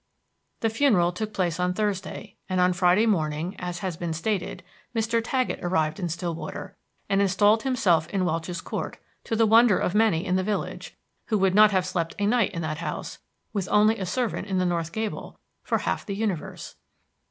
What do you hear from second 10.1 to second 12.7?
in the village, who would not have slept a night in